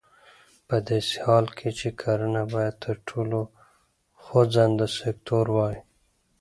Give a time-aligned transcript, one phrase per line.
[0.67, 3.39] په داسې حال کې چې کرنه باید تر ټولو
[4.21, 5.77] خوځنده سکتور وای.